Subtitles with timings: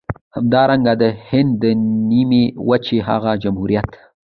[0.35, 1.65] همدارنګه د هند د
[2.09, 3.89] نيمې وچې هغه جمهوريت.